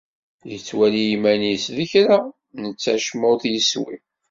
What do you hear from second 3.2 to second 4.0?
ur t-yeswi.